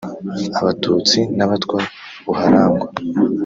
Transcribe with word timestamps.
abatutsi 0.59 1.19
n’abatwa 1.37 1.79
buharangwa 2.25 2.87